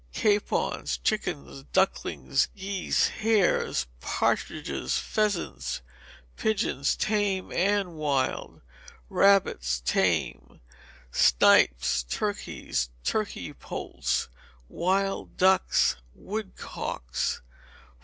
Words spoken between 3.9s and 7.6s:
partridges, pheasants, pigeons (tame